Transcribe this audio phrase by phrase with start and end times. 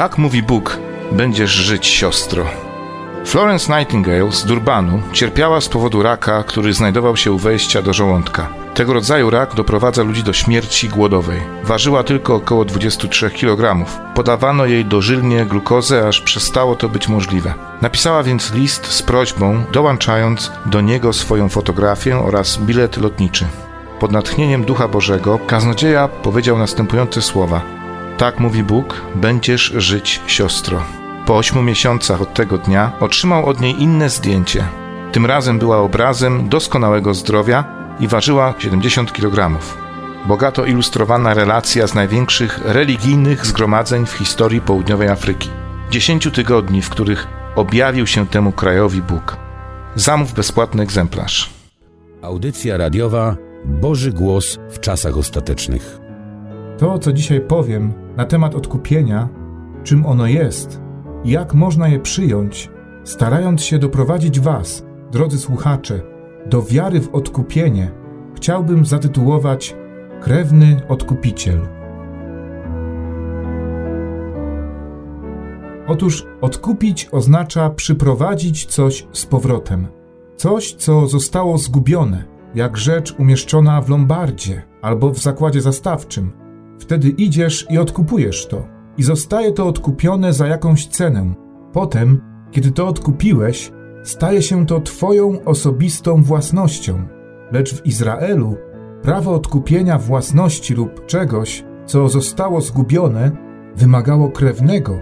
[0.00, 0.78] Tak mówi Bóg,
[1.12, 2.46] będziesz żyć, siostro.
[3.24, 8.48] Florence Nightingale z Durbanu cierpiała z powodu raka, który znajdował się u wejścia do żołądka.
[8.74, 11.40] Tego rodzaju rak doprowadza ludzi do śmierci głodowej.
[11.64, 13.86] Ważyła tylko około 23 kg.
[14.14, 17.54] Podawano jej dożylnie glukozę, aż przestało to być możliwe.
[17.82, 23.46] Napisała więc list z prośbą, dołączając do niego swoją fotografię oraz bilet lotniczy.
[23.98, 27.79] Pod natchnieniem Ducha Bożego kaznodzieja powiedział następujące słowa:
[28.20, 30.82] Tak mówi Bóg, będziesz żyć, siostro.
[31.26, 34.64] Po ośmiu miesiącach od tego dnia otrzymał od niej inne zdjęcie.
[35.12, 37.64] Tym razem była obrazem doskonałego zdrowia
[38.00, 39.58] i ważyła 70 kg.
[40.26, 45.48] Bogato ilustrowana relacja z największych religijnych zgromadzeń w historii południowej Afryki.
[45.90, 49.36] Dziesięciu tygodni, w których objawił się temu krajowi Bóg.
[49.94, 51.50] Zamów bezpłatny egzemplarz.
[52.22, 56.09] Audycja radiowa Boży Głos w czasach ostatecznych.
[56.80, 59.28] To, co dzisiaj powiem na temat odkupienia,
[59.84, 60.80] czym ono jest
[61.24, 62.70] jak można je przyjąć,
[63.04, 66.00] starając się doprowadzić Was, drodzy słuchacze,
[66.46, 67.90] do wiary w odkupienie,
[68.34, 69.76] chciałbym zatytułować
[70.20, 71.60] Krewny Odkupiciel.
[75.86, 79.88] Otóż odkupić oznacza przyprowadzić coś z powrotem.
[80.36, 86.39] Coś, co zostało zgubione, jak rzecz umieszczona w lombardzie albo w zakładzie zastawczym.
[86.80, 88.66] Wtedy idziesz i odkupujesz to.
[88.96, 91.34] I zostaje to odkupione za jakąś cenę.
[91.72, 93.72] Potem, kiedy to odkupiłeś,
[94.02, 97.02] staje się to Twoją osobistą własnością.
[97.52, 98.56] Lecz w Izraelu
[99.02, 103.30] prawo odkupienia własności lub czegoś, co zostało zgubione,
[103.76, 104.98] wymagało krewnego.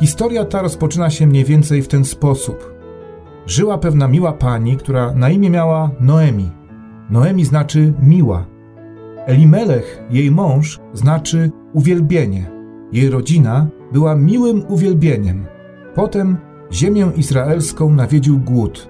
[0.00, 2.74] Historia ta rozpoczyna się mniej więcej w ten sposób.
[3.46, 6.50] Żyła pewna miła pani, która na imię miała Noemi.
[7.10, 8.55] Noemi znaczy miła.
[9.26, 12.50] Elimelech, jej mąż, znaczy uwielbienie.
[12.92, 15.46] Jej rodzina była miłym uwielbieniem.
[15.94, 16.36] Potem
[16.72, 18.88] ziemię izraelską nawiedził głód.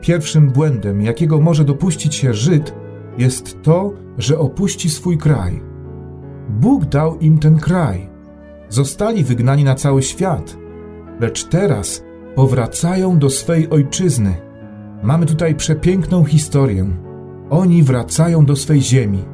[0.00, 2.74] Pierwszym błędem, jakiego może dopuścić się Żyd,
[3.18, 5.60] jest to, że opuści swój kraj.
[6.48, 8.10] Bóg dał im ten kraj.
[8.68, 10.56] Zostali wygnani na cały świat,
[11.20, 12.04] lecz teraz
[12.34, 14.34] powracają do swej ojczyzny.
[15.02, 16.86] Mamy tutaj przepiękną historię.
[17.50, 19.24] Oni wracają do swej ziemi.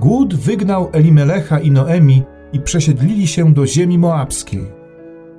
[0.00, 4.66] Głód wygnał Elimelecha i Noemi i przesiedlili się do ziemi moabskiej.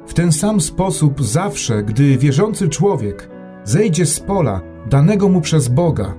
[0.08, 3.30] W ten sam sposób zawsze, gdy wierzący człowiek
[3.64, 6.16] zejdzie z pola danego mu przez Boga,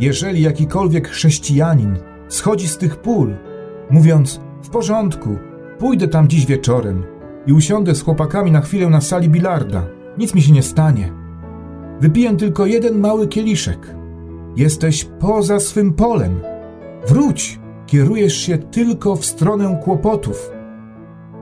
[0.00, 1.96] jeżeli jakikolwiek chrześcijanin
[2.28, 3.36] schodzi z tych pól,
[3.90, 5.38] mówiąc: W porządku,
[5.78, 7.04] pójdę tam dziś wieczorem
[7.46, 9.86] i usiądę z chłopakami na chwilę na sali bilarda,
[10.18, 11.12] nic mi się nie stanie.
[12.00, 13.94] Wypiję tylko jeden mały kieliszek.
[14.56, 16.40] Jesteś poza swym polem.
[17.08, 20.50] Wróć, kierujesz się tylko w stronę kłopotów.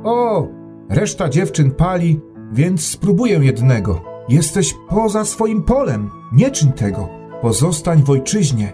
[0.05, 0.49] O,
[0.89, 2.21] reszta dziewczyn pali,
[2.53, 4.01] więc spróbuję jednego.
[4.29, 7.09] Jesteś poza swoim polem, nie czyń tego.
[7.43, 8.73] Pozostań w ojczyźnie.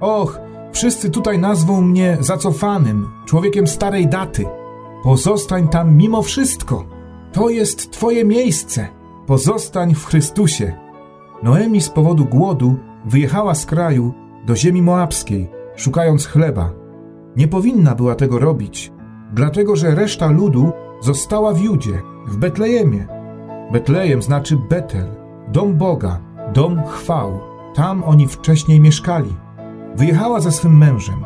[0.00, 0.40] Och,
[0.72, 4.44] wszyscy tutaj nazwą mnie zacofanym, człowiekiem starej daty.
[5.02, 6.84] Pozostań tam mimo wszystko.
[7.32, 8.88] To jest Twoje miejsce.
[9.26, 10.72] Pozostań w Chrystusie.
[11.42, 14.12] Noemi z powodu głodu wyjechała z kraju
[14.46, 16.72] do ziemi moabskiej, szukając chleba.
[17.36, 18.92] Nie powinna była tego robić,
[19.32, 23.06] dlatego że reszta ludu została w Judzie, w Betlejemie.
[23.72, 25.08] Betlejem znaczy Betel,
[25.52, 26.20] dom Boga,
[26.54, 27.40] dom chwał.
[27.74, 29.36] Tam oni wcześniej mieszkali.
[29.96, 31.24] Wyjechała ze swym mężem,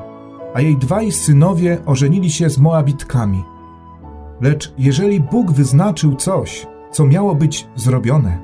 [0.55, 3.45] a jej dwaj synowie ożenili się z Moabitkami.
[4.41, 8.39] Lecz jeżeli Bóg wyznaczył coś, co miało być zrobione,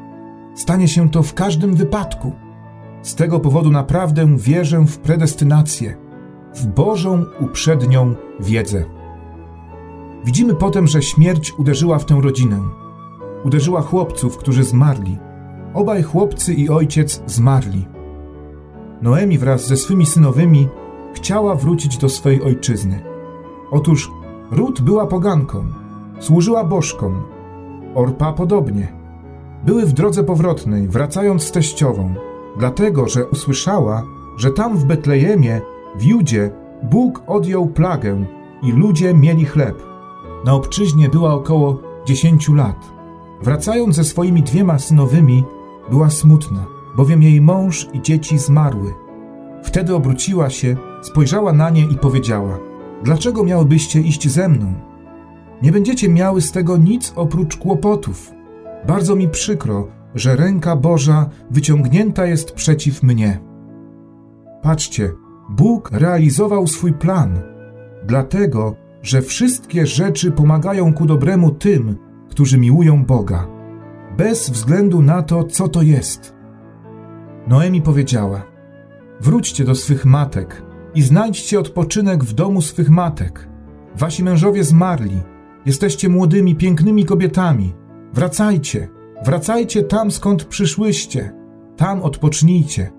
[0.54, 2.32] stanie się to w każdym wypadku.
[3.06, 5.96] Z tego powodu naprawdę wierzę w predestynację,
[6.54, 8.84] w Bożą uprzednią wiedzę.
[10.24, 12.60] Widzimy potem, że śmierć uderzyła w tę rodzinę.
[13.44, 15.18] Uderzyła chłopców, którzy zmarli.
[15.74, 17.86] Obaj chłopcy i ojciec zmarli.
[19.02, 20.68] Noemi wraz ze swymi synowymi
[21.14, 23.00] chciała wrócić do swej ojczyzny.
[23.70, 24.10] Otóż
[24.50, 25.64] Rut była poganką,
[26.20, 27.22] służyła bożkom,
[27.94, 28.92] Orpa podobnie.
[29.64, 32.14] Były w drodze powrotnej, wracając z teściową,
[32.58, 34.02] dlatego że usłyszała,
[34.36, 35.60] że tam w Betlejemie,
[35.98, 36.50] w Judzie,
[36.82, 38.24] Bóg odjął plagę
[38.62, 39.82] i ludzie mieli chleb.
[40.44, 42.92] Na obczyźnie była około dziesięciu lat.
[43.42, 45.44] Wracając ze swoimi dwiema synowymi,
[45.90, 46.66] była smutna,
[46.96, 48.94] bowiem jej mąż i dzieci zmarły.
[49.62, 52.58] Wtedy obróciła się, spojrzała na nie i powiedziała:
[53.02, 54.74] Dlaczego miałybyście iść ze mną?
[55.62, 58.32] Nie będziecie miały z tego nic oprócz kłopotów.
[58.86, 63.40] Bardzo mi przykro, że ręka Boża wyciągnięta jest przeciw mnie.
[64.62, 65.12] Patrzcie,
[65.50, 67.38] Bóg realizował swój plan.
[68.06, 71.96] Dlatego że wszystkie rzeczy pomagają ku dobremu tym,
[72.28, 73.46] którzy miłują Boga,
[74.16, 76.34] bez względu na to, co to jest.
[77.48, 78.42] Noemi powiedziała:
[79.20, 80.62] Wróćcie do swych matek
[80.94, 83.48] i znajdźcie odpoczynek w domu swych matek.
[83.96, 85.20] Wasi mężowie zmarli,
[85.66, 87.74] jesteście młodymi, pięknymi kobietami.
[88.12, 88.88] Wracajcie,
[89.24, 91.32] wracajcie tam, skąd przyszłyście,
[91.76, 92.92] tam odpocznijcie.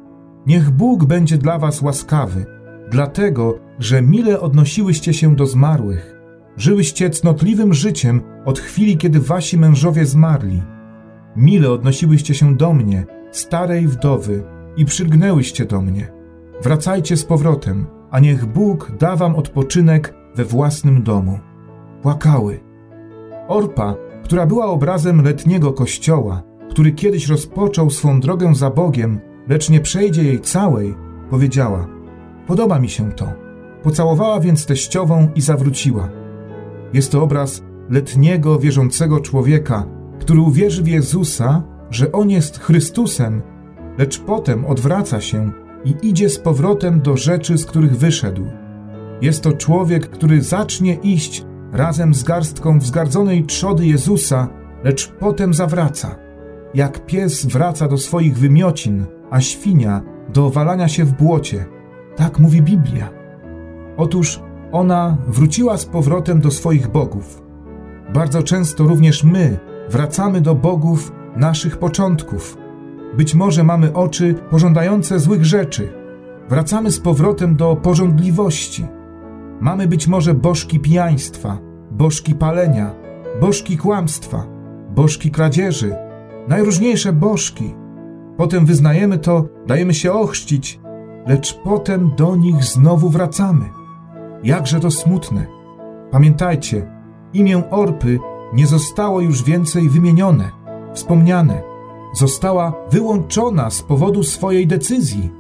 [0.46, 2.46] Niech Bóg będzie dla was łaskawy,
[2.92, 6.18] dlatego, że mile odnosiłyście się do zmarłych.
[6.58, 10.62] Żyłyście cnotliwym życiem od chwili, kiedy wasi mężowie zmarli.
[11.36, 14.44] Mile odnosiłyście się do mnie, starej wdowy,
[14.78, 16.08] i przylgnęłyście do mnie.
[16.64, 21.40] Wracajcie z powrotem, a niech Bóg da wam odpoczynek we własnym domu.
[22.02, 22.60] Płakały.
[23.48, 23.96] Orpa,
[24.28, 30.24] która była obrazem letniego kościoła, który kiedyś rozpoczął swą drogę za Bogiem, lecz nie przejdzie
[30.24, 30.96] jej całej,
[31.30, 31.88] powiedziała:
[32.48, 33.28] Podoba mi się to.
[33.84, 36.10] Pocałowała więc teściową i zawróciła.
[36.94, 39.86] Jest to obraz letniego, wierzącego człowieka,
[40.20, 43.42] który uwierzy w Jezusa, że On jest Chrystusem,
[43.98, 45.52] lecz potem odwraca się
[45.86, 48.44] i idzie z powrotem do rzeczy, z których wyszedł.
[49.22, 51.46] Jest to człowiek, który zacznie iść
[51.78, 54.48] razem z garstką wzgardzonej trzody Jezusa,
[54.84, 56.16] lecz potem zawraca.
[56.74, 60.02] Jak pies wraca do swoich wymiocin, a świnia
[60.34, 61.66] do walania się w błocie.
[62.16, 63.10] Tak mówi Biblia.
[63.98, 64.42] Otóż
[64.72, 67.42] ona wróciła z powrotem do swoich bogów.
[68.14, 69.58] Bardzo często również my
[69.90, 72.58] wracamy do bogów naszych początków.
[73.18, 75.94] Być może mamy oczy pożądające złych rzeczy.
[76.50, 78.88] Wracamy z powrotem do porządliwości.
[79.62, 81.67] Mamy być może bożki pijaństwa,
[81.98, 82.92] bożki palenia,
[83.42, 84.46] bożki kłamstwa,
[84.96, 85.96] bożki kradzieży,
[86.48, 87.76] najróżniejsze bożki.
[88.38, 90.80] Potem wyznajemy to, dajemy się ochrzcić,
[91.28, 93.70] lecz potem do nich znowu wracamy.
[94.44, 95.46] Jakże to smutne.
[96.12, 96.92] Pamiętajcie,
[97.34, 98.20] imię Orpy
[98.54, 100.52] nie zostało już więcej wymienione,
[100.94, 101.62] wspomniane.
[102.14, 105.32] Została wyłączona z powodu swojej decyzji.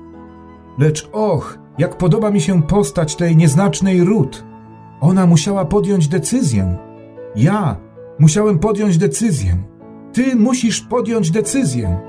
[0.77, 4.45] Lecz och, jak podoba mi się postać tej nieznacznej Rut.
[5.01, 6.77] Ona musiała podjąć decyzję.
[7.35, 7.77] Ja
[8.19, 9.57] musiałem podjąć decyzję.
[10.13, 11.99] Ty musisz podjąć decyzję.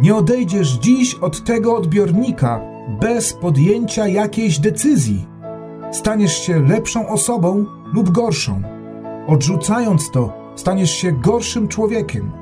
[0.00, 2.60] Nie odejdziesz dziś od tego odbiornika
[3.00, 5.26] bez podjęcia jakiejś decyzji.
[5.92, 8.62] Staniesz się lepszą osobą lub gorszą.
[9.26, 12.32] Odrzucając to, staniesz się gorszym człowiekiem.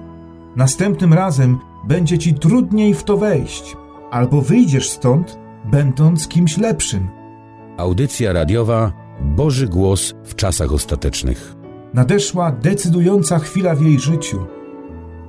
[0.57, 1.59] Następnym razem
[1.89, 3.77] będzie ci trudniej w to wejść,
[4.11, 7.09] albo wyjdziesz stąd, będąc kimś lepszym.
[7.77, 11.57] Audycja radiowa Boży Głos w czasach ostatecznych.
[11.95, 14.39] Nadeszła decydująca chwila w jej życiu.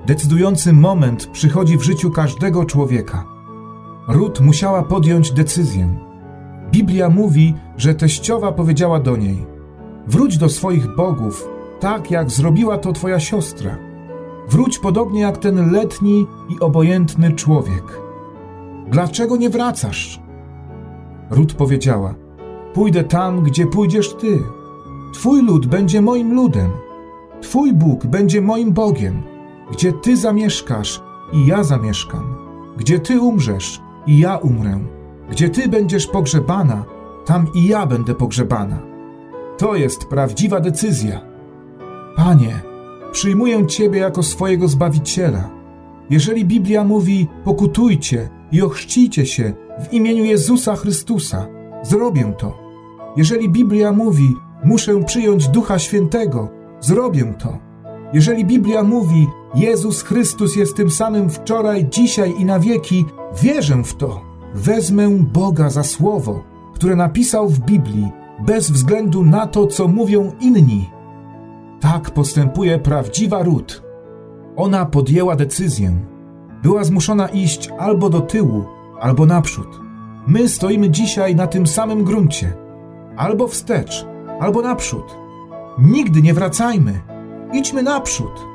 [0.06, 3.26] Decydujący moment przychodzi w życiu każdego człowieka.
[4.08, 6.00] Rut musiała podjąć decyzję.
[6.72, 9.46] Biblia mówi, że teściowa powiedziała do niej:
[10.08, 11.50] Wróć do swoich bogów,
[11.80, 13.78] tak jak zrobiła to twoja siostra.
[14.50, 18.02] Wróć podobnie jak ten letni i obojętny człowiek.
[18.92, 20.22] Dlaczego nie wracasz?
[21.30, 22.27] Rut powiedziała:
[22.78, 24.44] Pójdę tam, gdzie pójdziesz ty.
[25.14, 26.70] Twój lud będzie moim ludem.
[27.42, 29.24] Twój Bóg będzie moim Bogiem.
[29.72, 31.04] Gdzie ty zamieszkasz
[31.34, 32.36] i ja zamieszkam.
[32.78, 34.80] Gdzie ty umrzesz i ja umrę.
[35.30, 36.86] Gdzie ty będziesz pogrzebana,
[37.26, 38.80] tam i ja będę pogrzebana.
[39.58, 41.22] To jest prawdziwa decyzja.
[42.16, 42.62] Panie,
[43.12, 45.50] przyjmuję Ciebie jako swojego Zbawiciela.
[46.10, 51.48] Jeżeli Biblia mówi pokutujcie i ochrzcijcie się w imieniu Jezusa Chrystusa,
[51.84, 52.67] zrobię to.
[53.18, 57.58] Jeżeli Biblia mówi muszę przyjąć Ducha Świętego, zrobię to.
[58.14, 63.06] Jeżeli Biblia mówi Jezus Chrystus jest tym samym wczoraj, dzisiaj i na wieki,
[63.42, 64.22] wierzę w to.
[64.56, 66.44] Wezmę Boga za słowo,
[66.74, 68.12] które napisał w Biblii,
[68.46, 70.90] bez względu na to, co mówią inni.
[71.80, 73.84] Tak postępuje prawdziwa Rut.
[74.56, 75.96] Ona podjęła decyzję.
[76.64, 78.64] Była zmuszona iść albo do tyłu,
[79.00, 79.82] albo naprzód.
[80.28, 82.67] My stoimy dzisiaj na tym samym gruncie.
[83.18, 84.06] Albo wstecz,
[84.40, 85.18] albo naprzód.
[85.80, 87.02] Nigdy nie wracajmy.
[87.54, 88.46] Idźmy naprzód.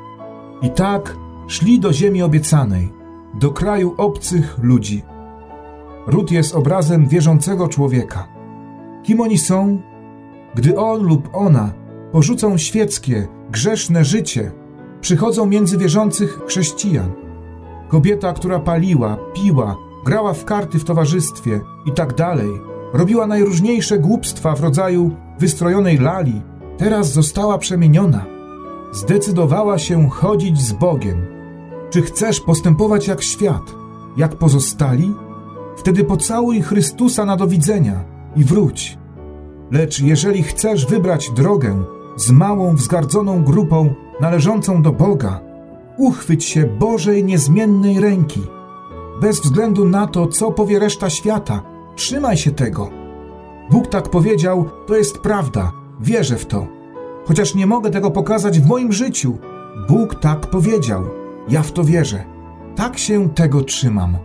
[0.61, 1.15] I tak
[1.47, 2.93] szli do ziemi obiecanej,
[3.33, 5.03] do kraju obcych ludzi.
[6.07, 8.27] Rut jest obrazem wierzącego człowieka.
[9.03, 9.81] Kim oni są?
[10.55, 11.73] Gdy on lub ona
[12.11, 14.51] porzucą świeckie, grzeszne życie,
[15.01, 17.11] przychodzą między wierzących chrześcijan.
[17.87, 22.49] Kobieta, która paliła, piła, grała w karty w towarzystwie i tak dalej,
[22.93, 26.41] robiła najróżniejsze głupstwa w rodzaju wystrojonej lali,
[26.77, 28.25] teraz została przemieniona.
[28.91, 31.25] Zdecydowała się chodzić z Bogiem.
[31.89, 33.75] Czy chcesz postępować jak świat,
[34.17, 35.13] jak pozostali?
[35.77, 38.03] Wtedy pocałuj Chrystusa na do widzenia
[38.35, 38.97] i wróć.
[39.71, 41.83] Lecz jeżeli chcesz wybrać drogę
[42.15, 45.39] z małą, wzgardzoną grupą należącą do Boga,
[45.97, 48.41] uchwyć się Bożej niezmiennej ręki.
[49.21, 52.89] Bez względu na to, co powie reszta świata, trzymaj się tego.
[53.71, 55.71] Bóg tak powiedział, to jest prawda,
[56.01, 56.67] wierzę w to.
[57.25, 59.37] Chociaż nie mogę tego pokazać w moim życiu,
[59.89, 61.03] Bóg tak powiedział,
[61.49, 62.23] ja w to wierzę.
[62.75, 64.17] Tak się tego trzymam.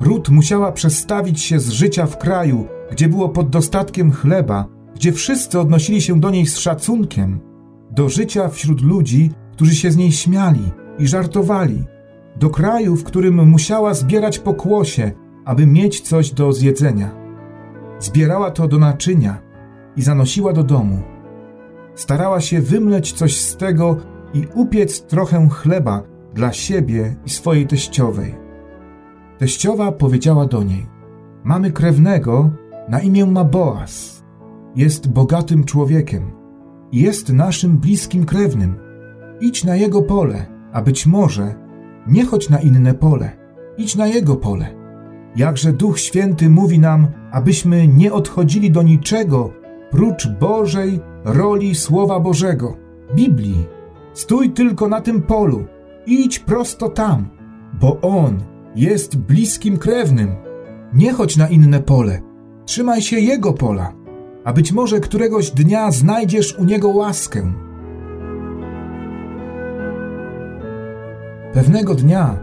[0.00, 5.60] Rut musiała przestawić się z życia w kraju, gdzie było pod dostatkiem chleba, gdzie wszyscy
[5.60, 7.40] odnosili się do niej z szacunkiem,
[7.90, 11.84] do życia wśród ludzi, którzy się z niej śmiali i żartowali,
[12.36, 15.12] do kraju, w którym musiała zbierać pokłosie,
[15.44, 17.10] aby mieć coś do zjedzenia.
[17.98, 19.38] Zbierała to do naczynia
[19.96, 21.02] i zanosiła do domu.
[21.94, 23.96] Starała się wymleć coś z tego
[24.34, 26.02] i upiec trochę chleba
[26.34, 28.34] dla siebie i swojej teściowej.
[29.38, 30.86] Teściowa powiedziała do niej:
[31.44, 32.50] Mamy krewnego,
[32.88, 34.24] na imię ma Boaz.
[34.76, 36.44] Jest bogatym człowiekiem
[36.94, 38.76] jest naszym bliskim krewnym.
[39.40, 41.54] Idź na jego pole, a być może
[42.06, 43.30] nie chodź na inne pole,
[43.76, 44.83] idź na jego pole.
[45.36, 49.50] Jakże Duch Święty mówi nam, abyśmy nie odchodzili do niczego
[49.90, 52.76] prócz Bożej roli Słowa Bożego,
[53.14, 53.66] Biblii.
[54.12, 55.64] Stój tylko na tym polu,
[56.06, 57.28] idź prosto tam,
[57.80, 58.42] bo On
[58.76, 60.36] jest bliskim krewnym.
[60.92, 62.20] Nie chodź na inne pole,
[62.64, 63.92] trzymaj się Jego pola,
[64.44, 67.52] a być może któregoś dnia znajdziesz u Niego łaskę.
[71.52, 72.38] Pewnego dnia,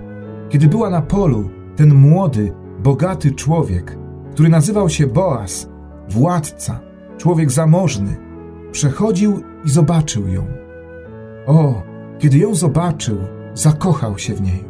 [0.50, 3.98] kiedy była na polu, ten młody, bogaty człowiek,
[4.32, 5.70] który nazywał się Boaz,
[6.10, 6.80] władca,
[7.18, 8.18] człowiek zamożny,
[8.72, 10.48] przechodził i zobaczył ją.
[11.46, 11.84] O,
[12.20, 13.18] kiedy ją zobaczył,
[13.54, 14.64] zakochał się w niej.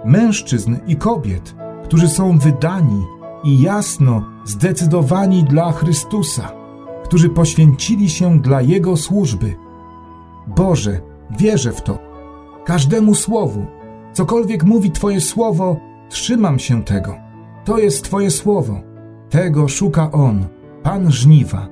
[0.04, 1.54] mężczyzn i kobiet,
[1.84, 3.04] którzy są wydani
[3.46, 6.52] i jasno zdecydowani dla Chrystusa,
[7.04, 9.54] którzy poświęcili się dla Jego służby.
[10.46, 11.00] Boże,
[11.38, 11.98] wierzę w to.
[12.64, 13.66] Każdemu słowu,
[14.12, 15.76] cokolwiek mówi Twoje słowo,
[16.08, 17.14] trzymam się tego.
[17.64, 18.80] To jest Twoje słowo.
[19.30, 20.46] Tego szuka On,
[20.82, 21.68] Pan żniwa.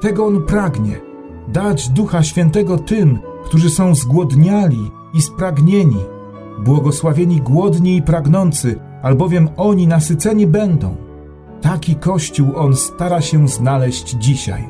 [0.00, 1.00] Tego On pragnie.
[1.48, 6.00] Dać Ducha Świętego tym, którzy są zgłodniali i spragnieni.
[6.64, 11.07] Błogosławieni głodni i pragnący, albowiem oni nasyceni będą.
[11.60, 14.68] Taki Kościół On stara się znaleźć dzisiaj.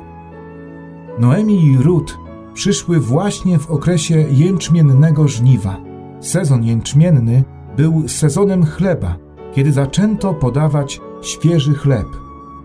[1.18, 2.18] Noemi i Rut
[2.54, 5.76] przyszły właśnie w okresie jęczmiennego żniwa.
[6.20, 7.44] Sezon jęczmienny
[7.76, 9.16] był sezonem chleba,
[9.54, 12.06] kiedy zaczęto podawać świeży chleb.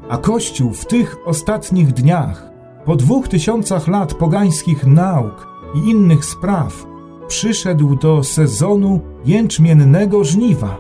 [0.10, 2.50] A Kościół w tych ostatnich dniach,
[2.86, 6.86] po dwóch tysiącach lat pogańskich nauk i innych spraw,
[7.28, 10.78] przyszedł do sezonu jęczmiennego żniwa,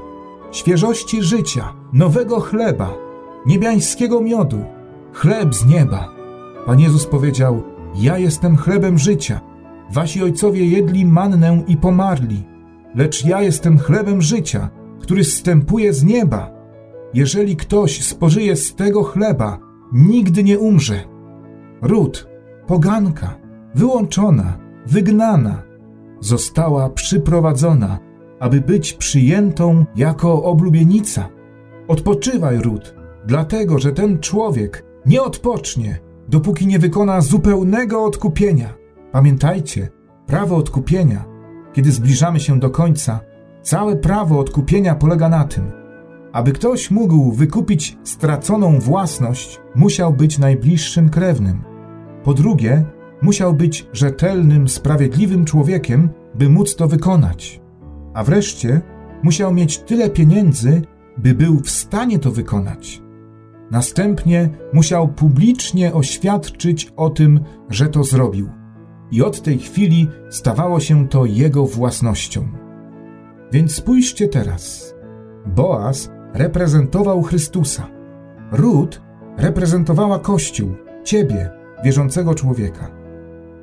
[0.51, 3.02] świeżości życia, nowego chleba,
[3.45, 4.63] niebiańskiego miodu,
[5.13, 6.09] chleb z nieba.
[6.65, 7.63] Pan Jezus powiedział:
[7.95, 9.41] Ja jestem chlebem życia.
[9.93, 12.43] Wasi ojcowie jedli mannę i pomarli,
[12.95, 14.69] lecz ja jestem chlebem życia,
[14.99, 16.51] który zstępuje z nieba.
[17.13, 19.59] Jeżeli ktoś spożyje z tego chleba,
[19.91, 21.03] nigdy nie umrze.
[21.81, 22.27] Ród,
[22.67, 23.35] poganka,
[23.75, 24.57] wyłączona,
[24.87, 25.63] wygnana,
[26.19, 27.99] została przyprowadzona,
[28.39, 31.29] aby być przyjętą jako oblubienica.
[31.87, 38.73] Odpoczywaj, Ród, dlatego że ten człowiek nie odpocznie, dopóki nie wykona zupełnego odkupienia.
[39.11, 39.89] Pamiętajcie,
[40.27, 41.25] prawo odkupienia,
[41.73, 43.19] kiedy zbliżamy się do końca,
[43.61, 45.71] całe prawo odkupienia polega na tym,
[46.33, 51.63] aby ktoś mógł wykupić straconą własność, musiał być najbliższym krewnym.
[52.23, 52.85] Po drugie,
[53.21, 57.61] musiał być rzetelnym, sprawiedliwym człowiekiem, by móc to wykonać.
[58.13, 58.81] A wreszcie
[59.23, 60.81] musiał mieć tyle pieniędzy,
[61.17, 63.02] by był w stanie to wykonać.
[63.73, 67.39] Następnie musiał publicznie oświadczyć o tym,
[67.69, 68.49] że to zrobił.
[69.11, 72.47] I od tej chwili stawało się to jego własnością.
[73.51, 74.93] Więc spójrzcie teraz.
[75.45, 77.87] Boaz reprezentował Chrystusa.
[78.51, 79.01] Ród
[79.37, 80.69] reprezentowała Kościół,
[81.03, 81.49] ciebie,
[81.83, 82.91] wierzącego człowieka.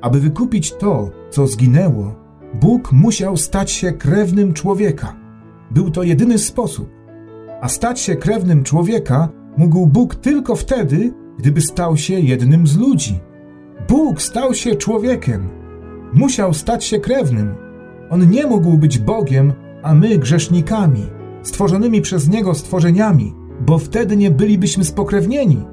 [0.01, 2.15] Aby wykupić to, co zginęło,
[2.53, 5.15] Bóg musiał stać się krewnym człowieka.
[5.71, 6.89] Był to jedyny sposób.
[7.61, 13.19] A stać się krewnym człowieka mógł Bóg tylko wtedy, gdyby stał się jednym z ludzi.
[13.89, 15.49] Bóg stał się człowiekiem.
[16.13, 17.55] Musiał stać się krewnym.
[18.09, 19.53] On nie mógł być Bogiem,
[19.83, 21.05] a my grzesznikami,
[21.43, 23.33] stworzonymi przez Niego stworzeniami,
[23.65, 25.63] bo wtedy nie bylibyśmy spokrewnieni.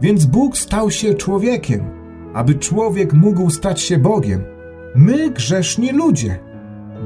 [0.00, 1.80] Więc Bóg stał się człowiekiem,
[2.34, 4.44] aby człowiek mógł stać się Bogiem.
[4.94, 6.38] My grzeszni ludzie.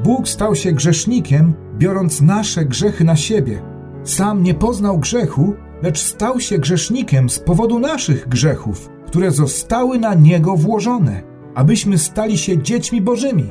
[0.04, 3.62] Bóg stał się grzesznikiem, biorąc nasze grzechy na siebie.
[4.04, 10.14] Sam nie poznał grzechu, lecz stał się grzesznikiem z powodu naszych grzechów, które zostały na
[10.14, 11.22] Niego włożone,
[11.54, 13.50] abyśmy stali się dziećmi Bożymi.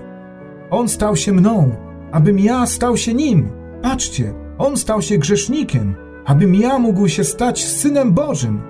[0.70, 1.72] On stał się mną,
[2.12, 3.50] abym ja stał się Nim.
[3.82, 5.96] Patrzcie, On stał się grzesznikiem,
[6.26, 8.62] abym ja mógł się stać Synem Bożym.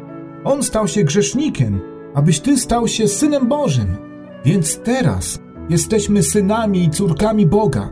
[0.44, 1.82] On stał się grzesznikiem,
[2.16, 3.98] abyś Ty stał się Synem Bożym.
[4.46, 5.40] Więc teraz
[5.70, 7.90] jesteśmy synami i córkami Boga,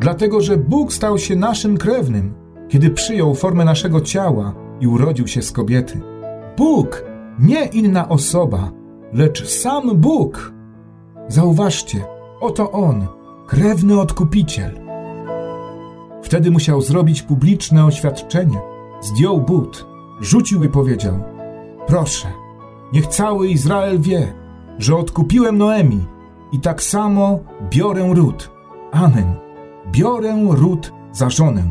[0.00, 2.34] dlatego że Bóg stał się naszym krewnym,
[2.68, 6.00] kiedy przyjął formę naszego ciała i urodził się z kobiety.
[6.56, 7.04] Bóg,
[7.38, 8.70] nie inna osoba,
[9.12, 10.52] lecz sam Bóg.
[11.28, 12.04] Zauważcie,
[12.40, 13.06] oto On,
[13.46, 14.80] krewny odkupiciel.
[16.22, 18.58] Wtedy musiał zrobić publiczne oświadczenie.
[19.00, 19.86] Zdjął but,
[20.20, 21.14] rzucił i powiedział:
[21.86, 22.28] Proszę,
[22.92, 24.32] niech cały Izrael wie,
[24.78, 26.04] że odkupiłem Noemi
[26.52, 27.38] i tak samo
[27.70, 28.50] biorę ród.
[28.92, 29.34] Amen.
[29.92, 31.62] Biorę ród za żonę.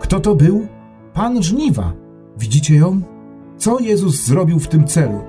[0.00, 0.66] Kto to był?
[1.14, 1.92] Pan żniwa.
[2.38, 3.00] Widzicie ją?
[3.56, 5.20] Co Jezus zrobił w tym celu?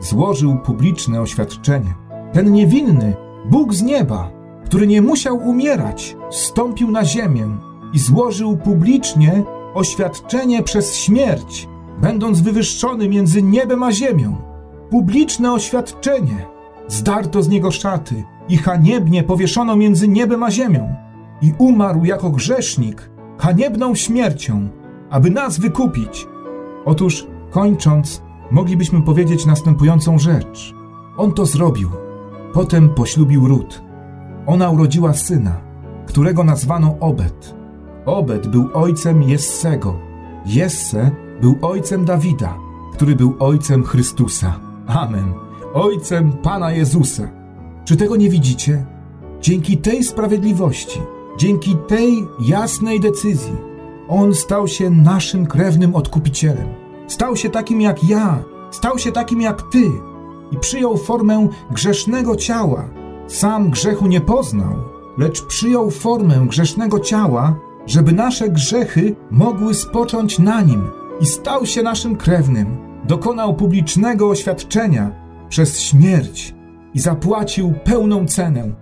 [0.00, 1.94] Złożył publiczne oświadczenie.
[2.32, 3.14] Ten niewinny,
[3.50, 4.30] Bóg z nieba,
[4.64, 7.46] który nie musiał umierać, stąpił na ziemię
[7.92, 9.42] i złożył publicznie
[9.74, 11.68] oświadczenie przez śmierć,
[12.00, 14.36] będąc wywyższony między niebem a ziemią.
[14.90, 16.46] Publiczne oświadczenie.
[16.88, 20.94] Zdarto z niego szaty i haniebnie powieszono między niebem a ziemią.
[21.42, 24.68] I umarł jako grzesznik, haniebną śmiercią,
[25.10, 26.26] aby nas wykupić.
[26.84, 30.74] Otóż, kończąc, moglibyśmy powiedzieć następującą rzecz.
[31.16, 31.88] On to zrobił.
[32.52, 33.82] Potem poślubił Ród.
[34.46, 35.60] Ona urodziła syna,
[36.06, 37.54] którego nazwano Obed.
[38.06, 39.98] Obed był ojcem Jessego.
[40.46, 42.58] Jesse był ojcem Dawida,
[42.92, 44.60] który był ojcem Chrystusa.
[44.86, 45.32] Amen.
[45.74, 47.28] Ojcem Pana Jezusa.
[47.84, 48.86] Czy tego nie widzicie?
[49.40, 51.00] Dzięki tej sprawiedliwości,
[51.38, 53.52] dzięki tej jasnej decyzji,
[54.14, 56.68] On stał się naszym krewnym odkupicielem.
[57.06, 59.90] Stał się takim jak ja, stał się takim jak ty
[60.50, 62.88] i przyjął formę grzesznego ciała.
[63.26, 64.74] Sam grzechu nie poznał,
[65.18, 71.82] lecz przyjął formę grzesznego ciała, żeby nasze grzechy mogły spocząć na nim i stał się
[71.82, 72.76] naszym krewnym.
[73.04, 75.10] Dokonał publicznego oświadczenia
[75.48, 76.54] przez śmierć
[76.94, 78.74] i zapłacił pełną cenę.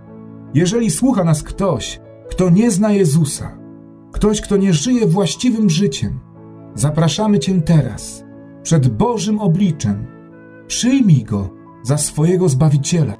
[0.54, 3.59] Jeżeli słucha nas ktoś, kto nie zna Jezusa,
[4.20, 6.20] ktoś, kto nie żyje właściwym życiem,
[6.74, 8.24] zapraszamy Cię teraz,
[8.62, 10.06] przed Bożym obliczem.
[10.66, 11.50] Przyjmij Go
[11.82, 13.14] za swojego Zbawiciela.